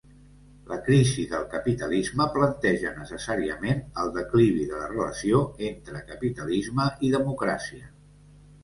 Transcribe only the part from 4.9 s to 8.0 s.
relació entre capitalisme i democràcia.